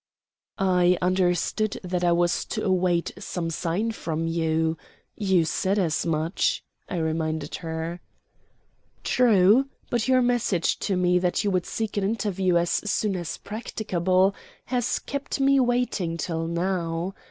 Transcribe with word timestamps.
"I 0.57 0.97
understood 0.99 1.79
that 1.83 2.03
I 2.03 2.11
was 2.11 2.43
to 2.45 2.63
await 2.65 3.11
some 3.19 3.51
sign 3.51 3.91
from 3.91 4.25
you. 4.25 4.75
You 5.15 5.45
said 5.45 5.77
as 5.77 6.07
much," 6.07 6.63
I 6.89 6.97
reminded 6.97 7.53
her. 7.57 8.01
"True; 9.03 9.69
but 9.91 10.07
your 10.07 10.23
message 10.23 10.79
to 10.79 10.97
me, 10.97 11.19
that 11.19 11.43
you 11.43 11.51
would 11.51 11.67
seek 11.67 11.97
an 11.97 12.03
interview 12.03 12.57
as 12.57 12.71
soon 12.89 13.15
as 13.15 13.37
practicable, 13.37 14.33
has 14.65 14.97
kept 14.97 15.39
me 15.39 15.59
waiting 15.59 16.17
till 16.17 16.47
now. 16.47 17.13